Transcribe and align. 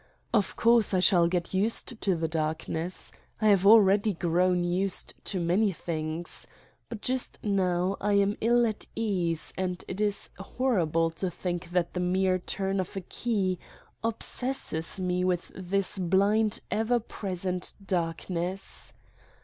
Of 0.33 0.55
course 0.55 0.95
I 0.95 0.99
shall 0.99 1.27
get 1.27 1.53
used 1.53 2.01
to 2.01 2.15
the 2.15 2.27
dark 2.27 2.67
ness. 2.67 3.11
I 3.39 3.49
have 3.49 3.67
already 3.67 4.13
grown 4.13 4.63
used 4.63 5.13
to 5.25 5.39
many 5.39 5.71
things. 5.71 6.47
But 6.89 7.01
just 7.01 7.37
now 7.43 7.97
I 8.01 8.13
am 8.13 8.35
ill 8.41 8.65
at 8.65 8.87
ease 8.95 9.53
and 9.59 9.85
it 9.87 10.01
is 10.01 10.31
horrible 10.39 11.11
to 11.11 11.29
think 11.29 11.69
that 11.69 11.93
the 11.93 11.99
mere 11.99 12.39
turn 12.39 12.79
of 12.79 12.95
a 12.97 13.01
key 13.01 13.59
obsesses 14.03 14.99
me 14.99 15.23
with 15.23 15.51
this 15.53 15.99
blind 15.99 16.61
ever 16.71 16.99
present 16.99 17.73
darkness. 17.85 18.93